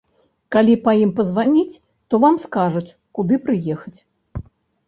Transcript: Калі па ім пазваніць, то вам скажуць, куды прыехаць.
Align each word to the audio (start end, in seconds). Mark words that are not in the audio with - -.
Калі 0.53 0.75
па 0.85 0.91
ім 1.01 1.11
пазваніць, 1.19 1.79
то 2.13 2.21
вам 2.23 2.35
скажуць, 2.47 2.95
куды 3.19 3.41
прыехаць. 3.47 3.99